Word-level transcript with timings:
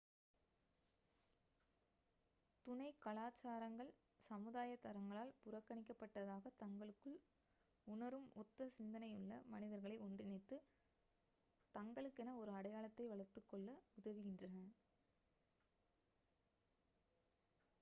துணை 2.65 2.87
கலாச்சாரங்கள் 3.03 3.91
சமுதாய 4.21 4.77
தரங்களால் 4.85 5.33
புறக்கணிக்கப்பட்டதாக 5.41 6.53
தங்களுக்குள் 6.57 7.19
உணரும் 7.87 8.27
ஒத்த 8.35 8.69
சிந்தனையுள்ள 8.77 9.35
மனிதர்களை 9.49 9.97
ஒன்றிணைத்து 9.99 10.59
தங்களுக்கென 11.75 12.35
ஒரு 12.39 12.53
அடையாளத்தை 12.53 13.07
வளர்த்துக்கொள்ள 13.07 13.69
உதவுகின்றன 13.97 14.65